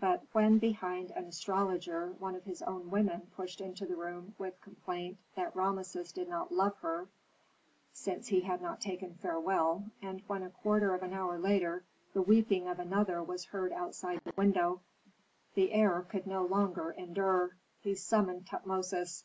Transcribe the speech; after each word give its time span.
But 0.00 0.22
when 0.30 0.58
behind 0.60 1.10
an 1.10 1.24
astrologer 1.24 2.12
one 2.20 2.36
of 2.36 2.44
his 2.44 2.62
own 2.62 2.92
women 2.92 3.22
pushed 3.34 3.60
into 3.60 3.86
the 3.86 3.96
room 3.96 4.32
with 4.38 4.60
complaint 4.60 5.18
that 5.34 5.56
Rameses 5.56 6.12
did 6.12 6.28
not 6.28 6.52
love 6.52 6.76
her, 6.76 7.08
since 7.92 8.28
he 8.28 8.42
had 8.42 8.62
not 8.62 8.80
taken 8.80 9.16
farewell, 9.16 9.90
and 10.00 10.22
when 10.28 10.44
a 10.44 10.50
quarter 10.50 10.94
of 10.94 11.02
an 11.02 11.12
hour 11.12 11.40
later 11.40 11.82
the 12.12 12.22
weeping 12.22 12.68
of 12.68 12.78
another 12.78 13.20
was 13.20 13.46
heard 13.46 13.72
outside 13.72 14.20
the 14.22 14.32
window, 14.36 14.80
the 15.56 15.72
heir 15.72 16.02
could 16.02 16.22
endure 16.24 16.32
no 16.42 16.46
longer; 16.46 17.56
he 17.80 17.96
summoned 17.96 18.46
Tutmosis. 18.46 19.24